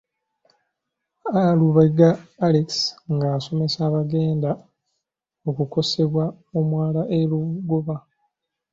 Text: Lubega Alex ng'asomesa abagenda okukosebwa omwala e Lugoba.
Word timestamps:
Lubega 1.59 2.09
Alex 2.47 2.69
ng'asomesa 3.13 3.77
abagenda 3.87 4.51
okukosebwa 5.49 6.25
omwala 6.59 7.01
e 7.17 7.19
Lugoba. 7.29 7.95